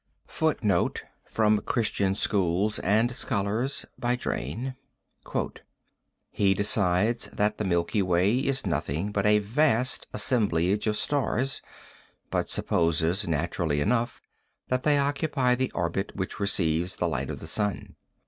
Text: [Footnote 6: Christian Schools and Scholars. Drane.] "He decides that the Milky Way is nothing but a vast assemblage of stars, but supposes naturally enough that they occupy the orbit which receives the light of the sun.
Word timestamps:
[Footnote 0.25 1.03
6: 1.27 1.61
Christian 1.67 2.15
Schools 2.15 2.79
and 2.79 3.11
Scholars. 3.11 3.85
Drane.] 4.17 4.75
"He 6.31 6.55
decides 6.55 7.25
that 7.27 7.59
the 7.59 7.63
Milky 7.63 8.01
Way 8.01 8.39
is 8.39 8.65
nothing 8.65 9.11
but 9.11 9.27
a 9.27 9.37
vast 9.37 10.07
assemblage 10.11 10.87
of 10.87 10.97
stars, 10.97 11.61
but 12.31 12.49
supposes 12.49 13.27
naturally 13.27 13.79
enough 13.79 14.19
that 14.69 14.81
they 14.81 14.97
occupy 14.97 15.53
the 15.53 15.69
orbit 15.73 16.15
which 16.15 16.39
receives 16.39 16.95
the 16.95 17.07
light 17.07 17.29
of 17.29 17.39
the 17.39 17.45
sun. 17.45 17.93